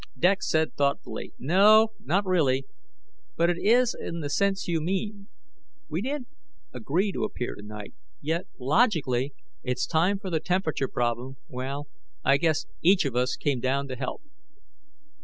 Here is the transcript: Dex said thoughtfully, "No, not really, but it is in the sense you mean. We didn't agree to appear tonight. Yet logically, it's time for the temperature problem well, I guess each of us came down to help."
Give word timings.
Dex 0.17 0.49
said 0.49 0.73
thoughtfully, 0.73 1.31
"No, 1.37 1.89
not 1.99 2.25
really, 2.25 2.65
but 3.37 3.51
it 3.51 3.59
is 3.61 3.93
in 3.93 4.21
the 4.21 4.31
sense 4.31 4.67
you 4.67 4.81
mean. 4.81 5.27
We 5.89 6.01
didn't 6.01 6.27
agree 6.73 7.11
to 7.11 7.23
appear 7.23 7.53
tonight. 7.53 7.93
Yet 8.19 8.47
logically, 8.59 9.31
it's 9.61 9.85
time 9.85 10.17
for 10.17 10.31
the 10.31 10.39
temperature 10.39 10.87
problem 10.87 11.37
well, 11.47 11.87
I 12.25 12.37
guess 12.37 12.65
each 12.81 13.05
of 13.05 13.15
us 13.15 13.35
came 13.35 13.59
down 13.59 13.87
to 13.89 13.95
help." 13.95 14.23